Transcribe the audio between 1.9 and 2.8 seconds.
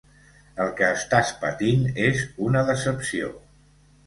és una